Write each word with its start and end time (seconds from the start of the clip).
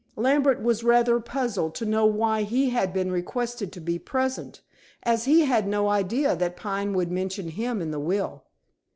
Lambert 0.15 0.59
was 0.63 0.83
rather 0.83 1.19
puzzled 1.19 1.75
to 1.75 1.85
know 1.85 2.07
why 2.07 2.41
he 2.41 2.71
had 2.71 2.91
been 2.91 3.11
requested 3.11 3.71
to 3.73 3.79
be 3.79 3.99
present, 3.99 4.61
as 5.03 5.25
he 5.25 5.41
had 5.41 5.67
no 5.67 5.89
idea 5.89 6.35
that 6.35 6.57
Pine 6.57 6.93
would 6.95 7.11
mention 7.11 7.49
him 7.49 7.83
in 7.83 7.91
the 7.91 7.99
will. 7.99 8.43